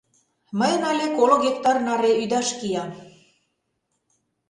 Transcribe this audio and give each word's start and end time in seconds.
Мыйын 0.59 0.83
але 0.91 1.05
коло 1.17 1.35
гектар 1.45 1.77
наре 1.87 2.11
ӱдаш 2.23 2.47
кия. 2.59 2.85